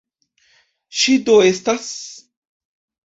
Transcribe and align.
Ŝi 1.01 1.17
do 1.27 1.37
estas? 1.49 1.87